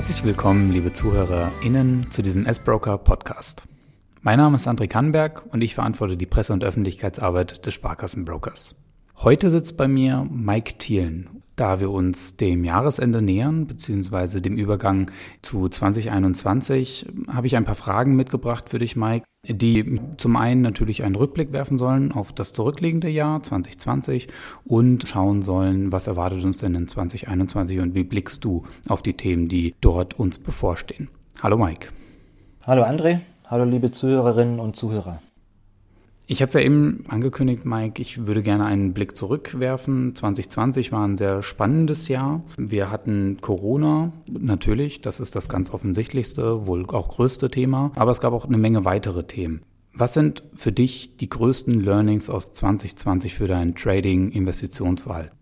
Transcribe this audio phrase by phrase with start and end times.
[0.00, 3.64] Herzlich willkommen, liebe ZuhörerInnen, zu diesem S-Broker Podcast.
[4.22, 8.76] Mein Name ist André Kannberg und ich verantworte die Presse- und Öffentlichkeitsarbeit des Sparkassenbrokers.
[9.22, 11.42] Heute sitzt bei mir Mike Thielen.
[11.54, 15.10] Da wir uns dem Jahresende nähern, beziehungsweise dem Übergang
[15.42, 21.04] zu 2021, habe ich ein paar Fragen mitgebracht für dich, Mike, die zum einen natürlich
[21.04, 24.28] einen Rückblick werfen sollen auf das zurückliegende Jahr 2020
[24.64, 29.18] und schauen sollen, was erwartet uns denn in 2021 und wie blickst du auf die
[29.18, 31.10] Themen, die dort uns bevorstehen.
[31.42, 31.88] Hallo Mike.
[32.66, 35.20] Hallo André, hallo liebe Zuhörerinnen und Zuhörer.
[36.30, 40.14] Ich hatte es ja eben angekündigt, Mike, ich würde gerne einen Blick zurückwerfen.
[40.14, 42.44] 2020 war ein sehr spannendes Jahr.
[42.56, 48.20] Wir hatten Corona, natürlich, das ist das ganz offensichtlichste, wohl auch größte Thema, aber es
[48.20, 49.62] gab auch eine Menge weitere Themen.
[49.92, 55.32] Was sind für dich die größten Learnings aus 2020 für dein Trading-Investitionswahl?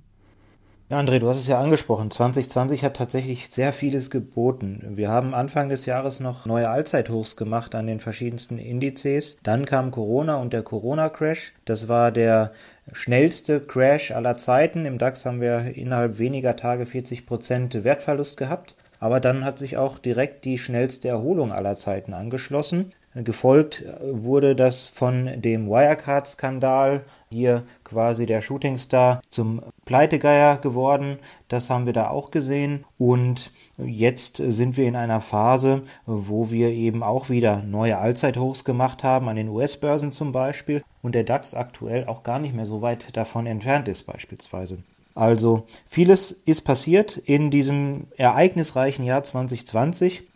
[0.91, 2.11] Ja, André, du hast es ja angesprochen.
[2.11, 4.83] 2020 hat tatsächlich sehr vieles geboten.
[4.97, 9.37] Wir haben Anfang des Jahres noch neue Allzeithochs gemacht an den verschiedensten Indizes.
[9.43, 11.53] Dann kam Corona und der Corona-Crash.
[11.67, 12.53] Das war der
[12.93, 14.87] schnellste Crash aller Zeiten.
[14.87, 18.75] Im DAX haben wir innerhalb weniger Tage 40 Prozent Wertverlust gehabt.
[18.99, 22.95] Aber dann hat sich auch direkt die schnellste Erholung aller Zeiten angeschlossen.
[23.15, 31.19] Gefolgt wurde das von dem Wirecard-Skandal hier quasi der Shootingstar zum Pleitegeier geworden.
[31.49, 32.85] Das haben wir da auch gesehen.
[32.99, 39.05] Und jetzt sind wir in einer Phase, wo wir eben auch wieder neue Allzeithochs gemacht
[39.05, 40.83] haben, an den US-Börsen zum Beispiel.
[41.03, 44.79] Und der DAX aktuell auch gar nicht mehr so weit davon entfernt ist, beispielsweise.
[45.15, 50.28] Also vieles ist passiert in diesem ereignisreichen Jahr 2020.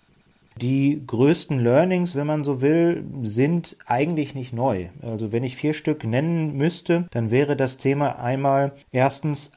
[0.61, 4.89] Die größten Learnings, wenn man so will, sind eigentlich nicht neu.
[5.03, 9.53] Also wenn ich vier Stück nennen müsste, dann wäre das Thema einmal erstens,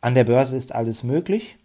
[0.00, 1.56] an der Börse ist alles möglich.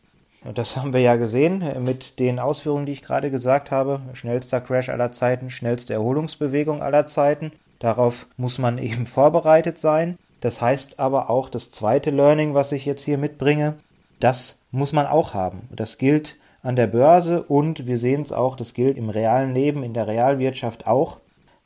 [0.54, 4.02] Das haben wir ja gesehen mit den Ausführungen, die ich gerade gesagt habe.
[4.14, 7.52] Schnellster Crash aller Zeiten, schnellste Erholungsbewegung aller Zeiten.
[7.80, 10.18] Darauf muss man eben vorbereitet sein.
[10.42, 13.76] Das heißt aber auch das zweite Learning, was ich jetzt hier mitbringe,
[14.20, 15.62] das muss man auch haben.
[15.72, 19.84] Das gilt an der Börse und wir sehen es auch, das gilt im realen Leben,
[19.84, 21.18] in der Realwirtschaft auch,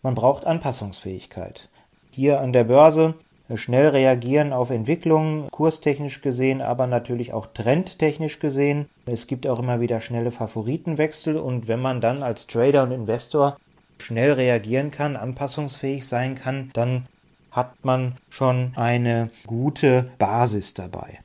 [0.03, 1.69] man braucht Anpassungsfähigkeit.
[2.11, 3.15] Hier an der Börse
[3.55, 8.85] schnell reagieren auf Entwicklungen, kurstechnisch gesehen, aber natürlich auch trendtechnisch gesehen.
[9.07, 13.57] Es gibt auch immer wieder schnelle Favoritenwechsel und wenn man dann als Trader und Investor
[13.97, 17.07] schnell reagieren kann, anpassungsfähig sein kann, dann
[17.49, 21.21] hat man schon eine gute Basis dabei.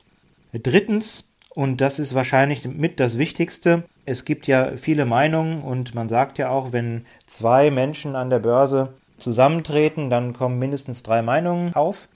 [0.51, 1.26] Drittens,
[1.57, 3.83] und das ist wahrscheinlich mit das Wichtigste.
[4.05, 8.37] Es gibt ja viele Meinungen und man sagt ja auch, wenn zwei Menschen an der
[8.37, 12.09] Börse zusammentreten, dann kommen mindestens drei Meinungen auf.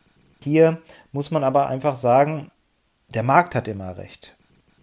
[0.44, 0.78] Hier
[1.12, 2.52] muss man aber einfach sagen,
[3.16, 4.36] der Markt hat immer recht.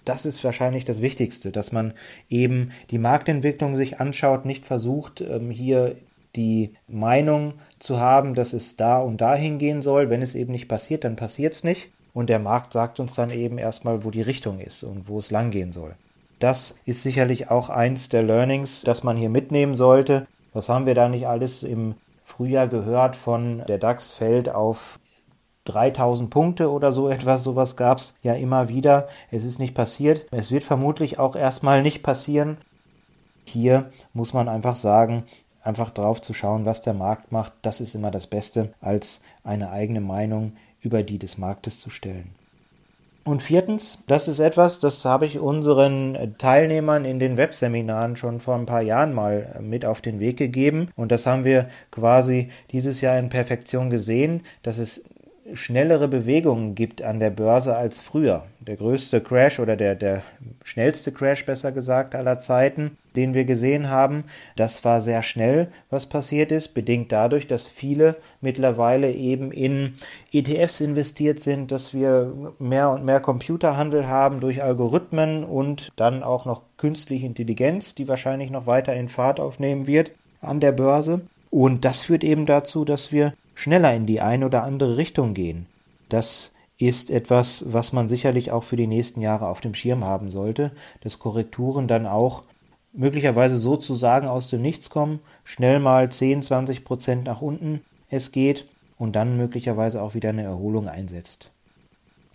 [0.04, 1.94] Das ist wahrscheinlich das Wichtigste, dass man
[2.28, 5.94] eben die Marktentwicklung sich anschaut, nicht versucht, ähm, hier
[6.34, 10.10] die Meinung zu haben, dass es da und dahin gehen soll.
[10.10, 13.30] Wenn es eben nicht passiert, dann passiert es nicht und der Markt sagt uns dann
[13.30, 15.94] eben erstmal, wo die Richtung ist und wo es langgehen soll.
[16.40, 20.26] Das ist sicherlich auch eins der Learnings, das man hier mitnehmen sollte.
[20.52, 24.98] Was haben wir da nicht alles im Frühjahr gehört von der DAX fällt auf
[25.66, 29.06] 3000 Punkte oder so etwas, sowas gab es ja immer wieder.
[29.30, 30.26] Es ist nicht passiert.
[30.32, 32.56] Es wird vermutlich auch erstmal nicht passieren.
[33.44, 35.22] Hier muss man einfach sagen,
[35.62, 39.70] einfach drauf zu schauen, was der Markt macht, das ist immer das Beste, als eine
[39.70, 42.30] eigene Meinung über die des Marktes zu stellen.
[43.24, 48.54] Und viertens, das ist etwas, das habe ich unseren Teilnehmern in den Webseminaren schon vor
[48.54, 50.88] ein paar Jahren mal mit auf den Weg gegeben.
[50.96, 55.04] Und das haben wir quasi dieses Jahr in Perfektion gesehen, dass es
[55.52, 58.44] schnellere Bewegungen gibt an der Börse als früher.
[58.60, 60.22] Der größte Crash oder der, der
[60.64, 64.24] schnellste Crash, besser gesagt, aller Zeiten, den wir gesehen haben,
[64.54, 69.94] das war sehr schnell, was passiert ist, bedingt dadurch, dass viele mittlerweile eben in
[70.32, 76.44] ETFs investiert sind, dass wir mehr und mehr Computerhandel haben durch Algorithmen und dann auch
[76.44, 81.22] noch künstliche Intelligenz, die wahrscheinlich noch weiter in Fahrt aufnehmen wird an der Börse.
[81.50, 85.66] Und das führt eben dazu, dass wir schneller in die eine oder andere Richtung gehen.
[86.08, 90.30] Das ist etwas, was man sicherlich auch für die nächsten Jahre auf dem Schirm haben
[90.30, 92.44] sollte, dass Korrekturen dann auch
[92.98, 97.80] möglicherweise sozusagen aus dem Nichts kommen, schnell mal 10, 20 Prozent nach unten
[98.10, 98.66] es geht
[98.98, 101.50] und dann möglicherweise auch wieder eine Erholung einsetzt.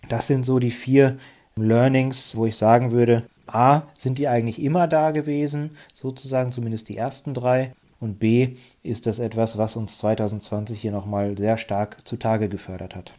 [0.08, 1.18] Das sind so die vier
[1.56, 6.96] Learnings, wo ich sagen würde, A, sind die eigentlich immer da gewesen, sozusagen zumindest die
[6.96, 12.50] ersten drei, und B ist das etwas, was uns 2020 hier nochmal sehr stark zutage
[12.50, 13.14] gefördert hat.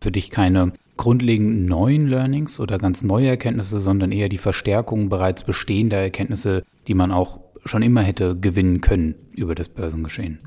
[0.00, 5.44] Für dich keine grundlegend neuen Learnings oder ganz neue Erkenntnisse, sondern eher die Verstärkung bereits
[5.44, 10.40] bestehender Erkenntnisse, die man auch schon immer hätte gewinnen können über das Börsengeschehen.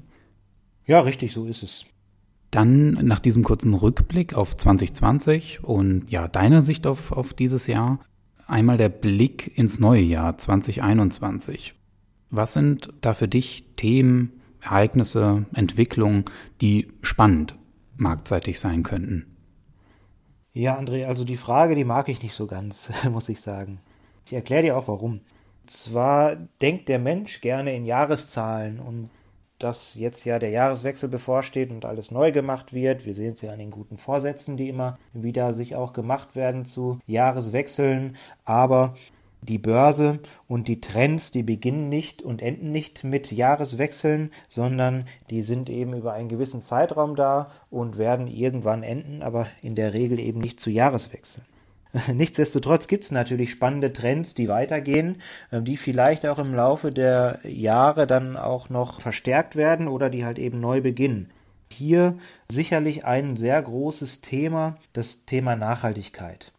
[0.85, 1.85] Ja, richtig, so ist es.
[2.51, 7.99] Dann nach diesem kurzen Rückblick auf 2020 und ja, deiner Sicht auf, auf dieses Jahr,
[8.45, 11.75] einmal der Blick ins neue Jahr 2021.
[12.29, 16.25] Was sind da für dich Themen, Ereignisse, Entwicklungen,
[16.61, 17.55] die spannend
[17.97, 19.36] marktseitig sein könnten?
[20.57, 23.79] Ja, André, also die Frage, die mag ich nicht so ganz, muss ich sagen.
[24.25, 25.21] Ich erkläre dir auch warum.
[25.67, 29.11] Zwar denkt der Mensch gerne in Jahreszahlen und
[29.59, 33.05] dass jetzt ja der Jahreswechsel bevorsteht und alles neu gemacht wird.
[33.05, 36.65] Wir sehen es ja an den guten Vorsätzen, die immer wieder sich auch gemacht werden
[36.65, 38.17] zu Jahreswechseln.
[38.43, 38.95] Aber
[39.47, 45.41] die Börse und die Trends, die beginnen nicht und enden nicht mit Jahreswechseln, sondern die
[45.41, 50.19] sind eben über einen gewissen Zeitraum da und werden irgendwann enden, aber in der Regel
[50.19, 51.45] eben nicht zu Jahreswechseln.
[52.13, 55.21] Nichtsdestotrotz gibt es natürlich spannende Trends, die weitergehen,
[55.51, 60.25] ähm, die vielleicht auch im Laufe der Jahre dann auch noch verstärkt werden oder die
[60.25, 61.31] halt eben neu beginnen.
[61.71, 62.17] Hier
[62.49, 66.51] sicherlich ein sehr großes Thema, das Thema Nachhaltigkeit.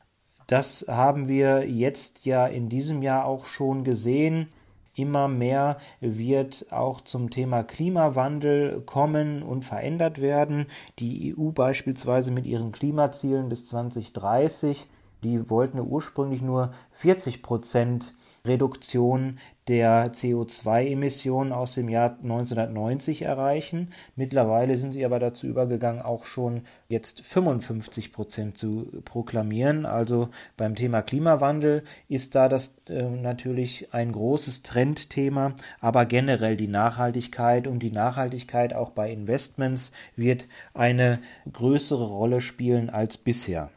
[0.48, 4.48] Das haben wir jetzt ja in diesem Jahr auch schon gesehen.
[4.94, 10.66] Immer mehr wird auch zum Thema Klimawandel kommen und verändert werden.
[10.98, 14.88] Die EU beispielsweise mit ihren Klimazielen bis 2030
[15.22, 18.14] die wollten ursprünglich nur 40 Prozent
[18.46, 19.38] Reduktion
[19.68, 23.90] der CO2-Emissionen aus dem Jahr 1990 erreichen.
[24.16, 29.84] Mittlerweile sind sie aber dazu übergegangen, auch schon jetzt 55 Prozent zu proklamieren.
[29.84, 36.68] Also beim Thema Klimawandel ist da das äh, natürlich ein großes Trendthema, aber generell die
[36.68, 41.18] Nachhaltigkeit und die Nachhaltigkeit auch bei Investments wird eine
[41.52, 43.70] größere Rolle spielen als bisher.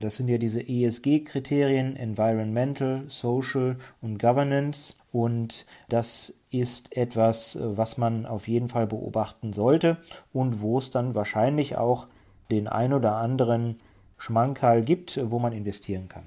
[0.00, 4.96] Das sind ja diese ESG-Kriterien, Environmental, Social und Governance.
[5.10, 9.96] Und das ist etwas, was man auf jeden Fall beobachten sollte
[10.32, 12.06] und wo es dann wahrscheinlich auch
[12.50, 13.78] den ein oder anderen
[14.18, 16.24] Schmankerl gibt, wo man investieren kann.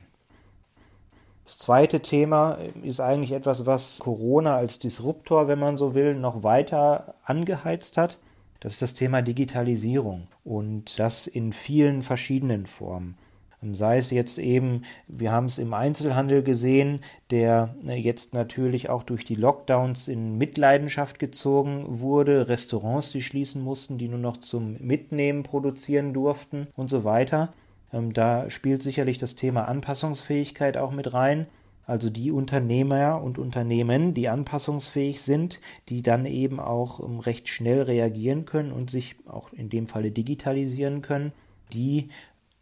[1.45, 6.44] Das zweite Thema ist eigentlich etwas, was Corona als Disruptor, wenn man so will, noch
[6.44, 8.19] weiter angeheizt hat.
[8.60, 13.18] Das ist das Thema Digitalisierung und das in vielen verschiedenen Formen.
[13.62, 19.04] Sei es jetzt eben, wir haben es im Einzelhandel gesehen, der äh, jetzt natürlich auch
[19.04, 24.78] durch die Lockdowns in Mitleidenschaft gezogen wurde, Restaurants, die schließen mussten, die nur noch zum
[24.80, 27.52] Mitnehmen produzieren durften und so weiter.
[27.92, 31.48] Ähm, da spielt sicherlich das Thema Anpassungsfähigkeit auch mit rein.
[31.86, 35.60] Also die Unternehmer und Unternehmen, die anpassungsfähig sind,
[35.90, 40.12] die dann eben auch ähm, recht schnell reagieren können und sich auch in dem Falle
[40.12, 41.34] digitalisieren können,
[41.74, 42.10] die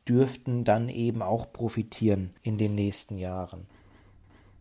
[0.07, 3.65] dürften dann eben auch profitieren in den nächsten Jahren.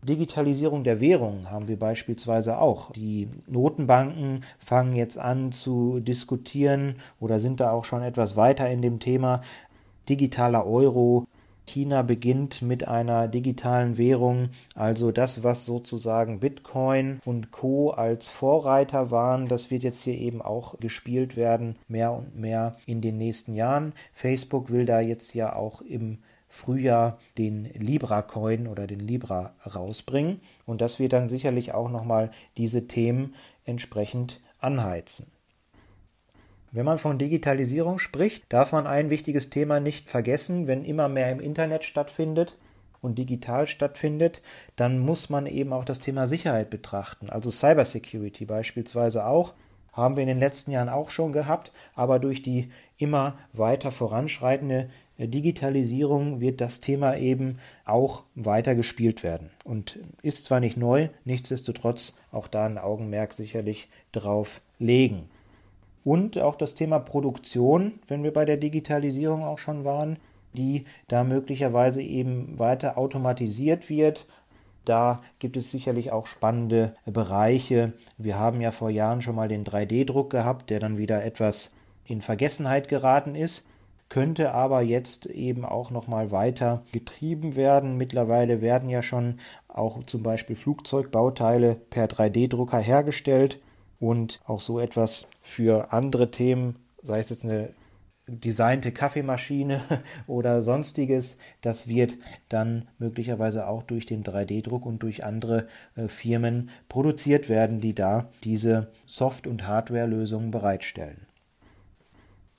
[0.03, 2.93] Digitalisierung der Währungen haben wir beispielsweise auch.
[2.93, 8.83] Die Notenbanken fangen jetzt an zu diskutieren oder sind da auch schon etwas weiter in
[8.83, 9.43] dem Thema
[10.09, 11.27] digitaler Euro,
[11.67, 19.11] China beginnt mit einer digitalen Währung, also das, was sozusagen Bitcoin und Co als Vorreiter
[19.11, 23.55] waren, das wird jetzt hier eben auch gespielt werden, mehr und mehr in den nächsten
[23.55, 23.93] Jahren.
[24.13, 26.19] Facebook will da jetzt ja auch im
[26.49, 32.31] Frühjahr den Libra Coin oder den Libra rausbringen und das wird dann sicherlich auch nochmal
[32.57, 35.27] diese Themen entsprechend anheizen.
[36.77, 40.67] Wenn man von Digitalisierung spricht, darf man ein wichtiges Thema nicht vergessen.
[40.67, 42.59] Wenn immer mehr im Internet stattfindet
[43.01, 44.43] und digital stattfindet,
[44.77, 47.31] dann muss man eben auch das Thema Sicherheit betrachten.
[47.31, 49.55] Also Cybersecurity beispielsweise auch.
[49.95, 54.91] Haben wir in den letzten Jahren auch schon gehabt, aber durch die immer weiter voranschreitende
[55.17, 59.49] äh, Digitalisierung wird das Thema eben auch weiter gespielt werden.
[59.65, 65.31] Und ist zwar nicht neu, nichtsdestotrotz auch da ein Augenmerk sicherlich drauf legen.
[66.07, 70.19] Und auch das Thema Produktion, wenn wir bei der Digitalisierung auch schon waren,
[70.57, 74.25] die da möglicherweise eben weiter automatisiert wird.
[74.85, 77.93] Da gibt es sicherlich auch spannende Bereiche.
[78.19, 81.73] Wir haben ja vor Jahren schon mal den 3D-Druck gehabt, der dann wieder etwas
[82.05, 83.65] in Vergessenheit geraten ist
[84.09, 87.97] könnte aber jetzt eben auch noch mal weiter getrieben werden.
[87.97, 93.59] Mittlerweile werden ja schon auch zum Beispiel Flugzeugbauteile per 3D-Drucker hergestellt
[94.01, 97.71] und auch so etwas für andere Themen, sei es jetzt eine
[98.29, 99.83] designte Kaffeemaschine
[100.27, 102.15] oder sonstiges, das wird
[102.49, 108.29] dann möglicherweise auch durch den 3D-Druck und durch andere äh, Firmen produziert werden, die da
[108.43, 111.27] diese Soft- und Hardware-Lösungen bereitstellen.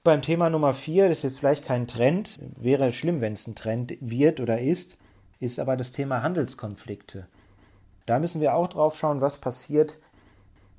[0.04, 3.56] Beim Thema Nummer vier, das ist jetzt vielleicht kein Trend, wäre schlimm, wenn es ein
[3.56, 4.98] Trend wird oder ist,
[5.42, 7.28] ist aber das Thema Handelskonflikte.
[8.06, 10.00] Da müssen wir auch drauf schauen, was passiert.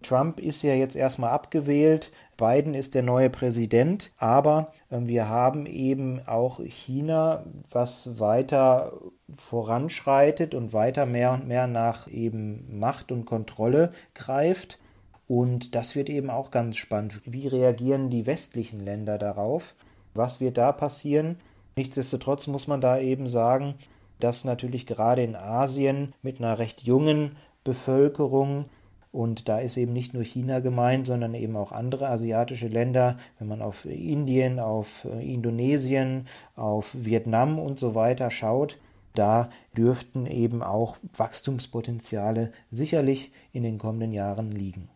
[0.03, 5.67] Trump ist ja jetzt erstmal abgewählt, Biden ist der neue Präsident, aber äh, wir haben
[5.67, 8.93] eben auch China, was weiter
[9.37, 14.79] voranschreitet und weiter mehr und mehr nach eben Macht und Kontrolle greift.
[15.27, 17.21] Und das wird eben auch ganz spannend.
[17.25, 19.75] Wie reagieren die westlichen Länder darauf?
[20.15, 21.39] Was wird da passieren?
[21.77, 23.75] Nichtsdestotrotz muss man da eben sagen,
[24.21, 28.65] dass natürlich gerade in Asien mit einer recht jungen Bevölkerung
[29.11, 33.17] und da ist eben nicht nur China gemeint, sondern eben auch andere asiatische Länder.
[33.39, 38.79] Wenn man auf Indien, auf äh, Indonesien, auf Vietnam und so weiter schaut,
[39.15, 44.91] da dürften eben auch Wachstumspotenziale sicherlich in den kommenden Jahren liegen.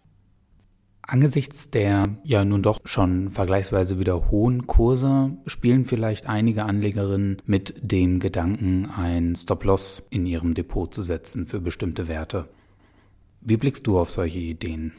[1.04, 7.75] Angesichts der ja nun doch schon vergleichsweise wieder hohen Kurse spielen vielleicht einige Anlegerinnen mit
[7.83, 12.49] dem Gedanken, ein Stop-Loss in ihrem Depot zu setzen für bestimmte Werte.
[13.45, 14.93] Wie blickst du auf solche Ideen?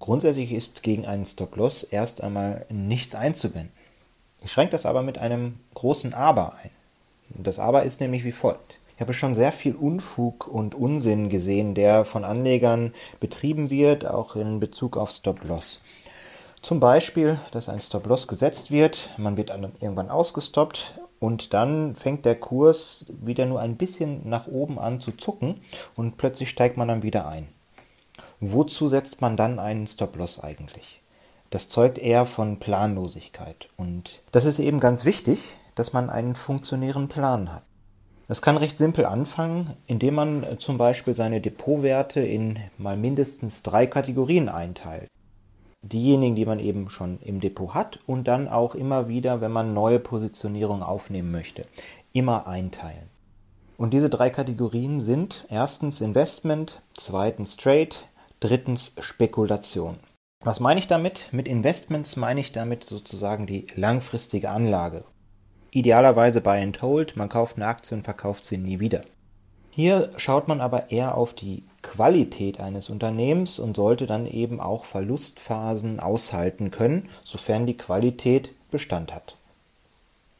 [0.00, 3.70] Grundsätzlich ist gegen einen Stop-Loss erst einmal nichts einzuwenden.
[4.42, 6.70] Ich schränke das aber mit einem großen Aber ein.
[7.28, 8.80] Das Aber ist nämlich wie folgt.
[8.96, 14.34] Ich habe schon sehr viel Unfug und Unsinn gesehen, der von Anlegern betrieben wird, auch
[14.34, 15.80] in Bezug auf Stop-Loss.
[16.60, 22.34] Zum Beispiel, dass ein Stop-Loss gesetzt wird, man wird irgendwann ausgestoppt und dann fängt der
[22.34, 25.62] Kurs wieder nur ein bisschen nach oben an zu zucken
[25.96, 27.48] und plötzlich steigt man dann wieder ein.
[28.40, 31.00] Wozu setzt man dann einen Stop-Loss eigentlich?
[31.48, 33.70] Das zeugt eher von Planlosigkeit.
[33.78, 37.62] Und das ist eben ganz wichtig, dass man einen funktionierenden Plan hat.
[38.28, 43.86] Das kann recht simpel anfangen, indem man zum Beispiel seine Depotwerte in mal mindestens drei
[43.86, 45.08] Kategorien einteilt.
[45.86, 49.74] Diejenigen, die man eben schon im Depot hat und dann auch immer wieder, wenn man
[49.74, 51.66] neue Positionierungen aufnehmen möchte,
[52.14, 53.10] immer einteilen.
[53.76, 57.90] Und diese drei Kategorien sind erstens Investment, zweitens Trade,
[58.40, 59.98] drittens Spekulation.
[60.42, 61.28] Was meine ich damit?
[61.32, 65.04] Mit Investments meine ich damit sozusagen die langfristige Anlage.
[65.70, 69.02] Idealerweise buy and hold, man kauft eine Aktie und verkauft sie nie wieder.
[69.70, 74.84] Hier schaut man aber eher auf die Qualität eines Unternehmens und sollte dann eben auch
[74.84, 79.36] Verlustphasen aushalten können, sofern die Qualität Bestand hat.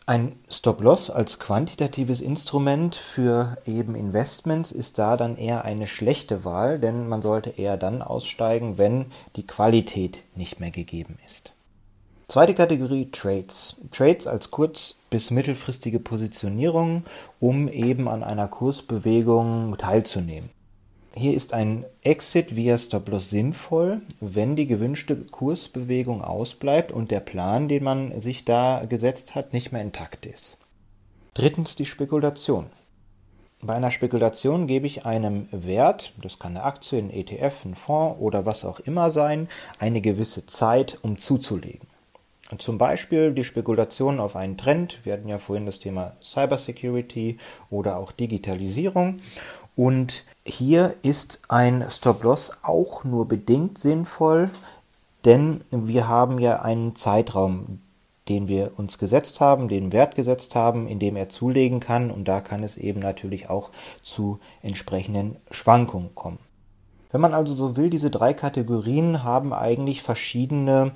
[0.06, 6.78] Ein Stop-Loss als quantitatives Instrument für eben Investments ist da dann eher eine schlechte Wahl,
[6.78, 11.52] denn man sollte eher dann aussteigen, wenn die Qualität nicht mehr gegeben ist.
[12.28, 13.76] Zweite Kategorie Trades.
[13.90, 17.04] Trades als kurz- bis mittelfristige Positionierung,
[17.38, 20.50] um eben an einer Kursbewegung teilzunehmen.
[21.16, 27.68] Hier ist ein Exit via Stop-Loss sinnvoll, wenn die gewünschte Kursbewegung ausbleibt und der Plan,
[27.68, 30.56] den man sich da gesetzt hat, nicht mehr intakt ist.
[31.34, 32.66] Drittens die Spekulation.
[33.62, 38.20] Bei einer Spekulation gebe ich einem Wert, das kann eine Aktie, ein ETF, ein Fonds
[38.20, 41.86] oder was auch immer sein, eine gewisse Zeit, um zuzulegen.
[42.58, 44.98] Zum Beispiel die Spekulation auf einen Trend.
[45.04, 47.38] Wir hatten ja vorhin das Thema Cybersecurity
[47.70, 49.20] oder auch Digitalisierung.
[49.76, 54.50] Und hier ist ein Stop-Loss auch nur bedingt sinnvoll,
[55.24, 57.80] denn wir haben ja einen Zeitraum,
[58.28, 62.10] den wir uns gesetzt haben, den Wert gesetzt haben, in dem er zulegen kann.
[62.10, 63.70] Und da kann es eben natürlich auch
[64.02, 66.38] zu entsprechenden Schwankungen kommen.
[67.10, 70.92] Wenn man also so will, diese drei Kategorien haben eigentlich verschiedene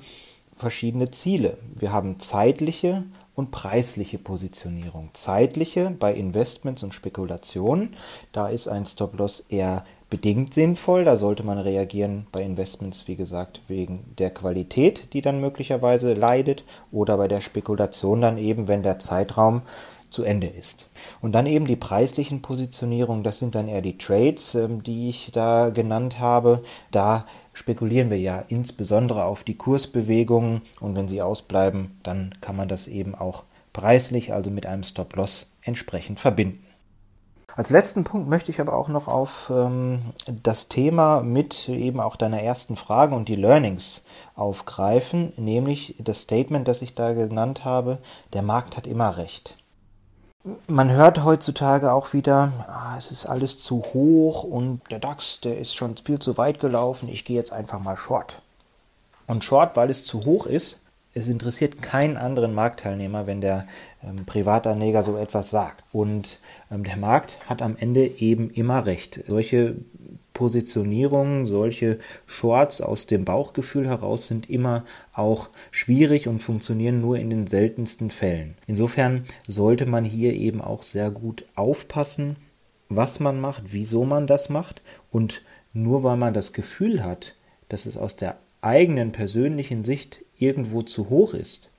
[0.59, 1.57] verschiedene Ziele.
[1.75, 3.03] Wir haben zeitliche
[3.39, 5.09] und preisliche Positionierung.
[5.13, 7.95] Zeitliche bei Investments und Spekulationen,
[8.33, 11.05] da ist ein Stop-Loss eher bedingt sinnvoll.
[11.05, 16.63] Da sollte man reagieren bei Investments, wie gesagt, wegen der Qualität, die dann möglicherweise leidet,
[16.91, 19.61] oder bei der Spekulation dann eben, wenn der Zeitraum
[20.09, 20.87] zu Ende ist.
[21.21, 25.31] Und dann eben die preislichen Positionierungen, das sind dann eher die Trades, ähm, die ich
[25.31, 26.63] da genannt habe.
[26.91, 27.25] Da
[27.59, 32.87] spekulieren wir ja insbesondere auf die Kursbewegungen und wenn sie ausbleiben, dann kann man das
[32.87, 36.65] eben auch preislich, also mit einem Stop-Loss entsprechend verbinden.
[37.53, 42.15] Als letzten Punkt möchte ich aber auch noch auf ähm, das Thema mit eben auch
[42.15, 47.97] deiner ersten Frage und die Learnings aufgreifen, nämlich das Statement, das ich da genannt habe,
[48.31, 49.57] der Markt hat immer recht.
[50.67, 55.57] Man hört heutzutage auch wieder, ah, es ist alles zu hoch und der DAX, der
[55.57, 58.41] ist schon viel zu weit gelaufen, ich gehe jetzt einfach mal Short.
[59.27, 60.79] Und Short, weil es zu hoch ist,
[61.13, 63.67] es interessiert keinen anderen Marktteilnehmer, wenn der
[64.01, 65.83] ähm, Privatanleger so etwas sagt.
[65.91, 66.39] Und
[66.71, 69.21] ähm, der Markt hat am Ende eben immer recht.
[69.27, 69.75] Solche
[70.39, 77.29] Positionierungen, solche Shorts aus dem Bauchgefühl heraus sind immer auch schwierig und funktionieren nur in
[77.29, 78.55] den seltensten Fällen.
[78.65, 82.37] Insofern sollte man hier eben auch sehr gut aufpassen,
[82.87, 84.81] was man macht, wieso man das macht
[85.11, 85.41] und
[85.73, 87.35] nur weil man das Gefühl hat,
[87.67, 91.69] dass es aus der eigenen persönlichen Sicht irgendwo zu hoch ist,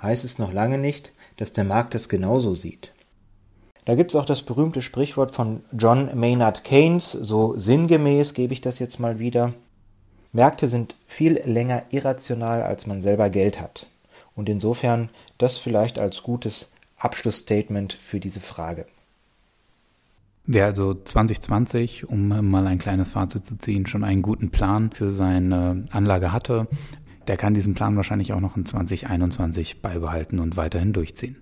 [0.00, 2.92] heißt es noch lange nicht, dass der Markt das genauso sieht.
[3.86, 8.60] Da gibt es auch das berühmte Sprichwort von John Maynard Keynes, so sinngemäß gebe ich
[8.60, 9.54] das jetzt mal wieder.
[10.32, 13.86] Märkte sind viel länger irrational, als man selber Geld hat.
[14.34, 18.86] Und insofern das vielleicht als gutes Abschlussstatement für diese Frage.
[20.46, 25.10] Wer also 2020, um mal ein kleines Fazit zu ziehen, schon einen guten Plan für
[25.10, 26.66] seine Anlage hatte,
[27.28, 31.36] der kann diesen Plan wahrscheinlich auch noch in 2021 beibehalten und weiterhin durchziehen.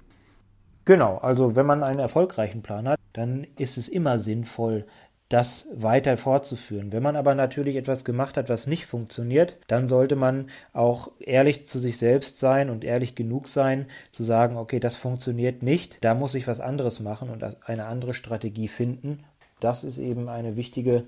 [0.84, 4.84] Genau, also wenn man einen erfolgreichen Plan hat, dann ist es immer sinnvoll,
[5.30, 6.92] das weiter fortzuführen.
[6.92, 11.66] Wenn man aber natürlich etwas gemacht hat, was nicht funktioniert, dann sollte man auch ehrlich
[11.66, 16.14] zu sich selbst sein und ehrlich genug sein, zu sagen, okay, das funktioniert nicht, da
[16.14, 19.24] muss ich was anderes machen und eine andere Strategie finden.
[19.60, 21.04] Das ist eben eine wichtige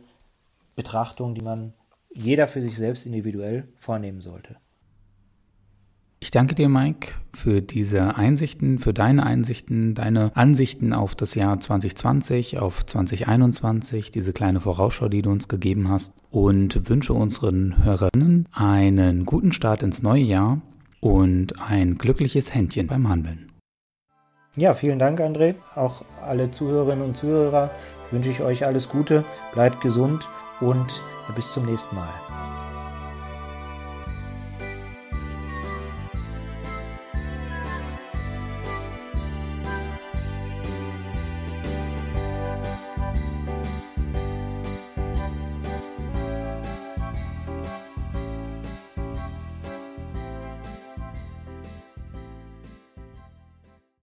[0.74, 1.74] Betrachtung, die man
[2.10, 4.56] jeder für sich selbst individuell vornehmen sollte.
[6.26, 11.60] Ich danke dir, Mike, für diese Einsichten, für deine Einsichten, deine Ansichten auf das Jahr
[11.60, 18.48] 2020, auf 2021, diese kleine Vorausschau, die du uns gegeben hast und wünsche unseren Hörerinnen
[18.50, 20.60] einen guten Start ins neue Jahr
[20.98, 23.52] und ein glückliches Händchen beim Handeln.
[24.56, 25.54] Ja, vielen Dank, André.
[25.76, 27.70] Auch alle Zuhörerinnen und Zuhörer
[28.10, 30.26] wünsche ich euch alles Gute, bleibt gesund
[30.60, 31.04] und
[31.36, 32.35] bis zum nächsten Mal.